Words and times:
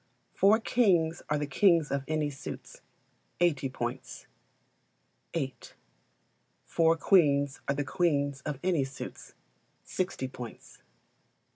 Four 0.33 0.57
kings 0.59 1.21
are 1.29 1.37
the 1.37 1.45
kings 1.45 1.91
of 1.91 2.03
any 2.07 2.31
suits 2.31 2.81
80 3.39 3.69
points. 3.69 4.25
viii. 5.31 5.53
Four 6.65 6.97
Queens 6.97 7.61
are 7.67 7.75
the 7.75 7.83
queens 7.85 8.41
of 8.41 8.57
any 8.63 8.83
suits 8.83 9.35
60 9.83 10.27
points. 10.29 10.79